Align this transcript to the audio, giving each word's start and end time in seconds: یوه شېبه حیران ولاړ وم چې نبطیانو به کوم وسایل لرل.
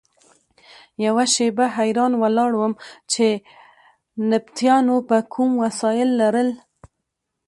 یوه 1.05 1.25
شېبه 1.33 1.65
حیران 1.77 2.13
ولاړ 2.21 2.51
وم 2.57 2.73
چې 3.11 3.27
نبطیانو 4.31 4.95
به 5.07 5.19
کوم 5.33 5.51
وسایل 5.63 6.09
لرل. 6.21 6.49